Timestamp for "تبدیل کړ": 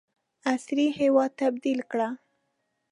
1.41-1.99